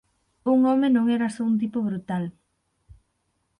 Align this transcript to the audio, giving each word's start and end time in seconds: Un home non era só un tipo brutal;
Un 0.53 0.59
home 0.69 0.87
non 0.95 1.05
era 1.15 1.33
só 1.35 1.43
un 1.51 1.55
tipo 1.61 1.79
brutal; 1.87 2.23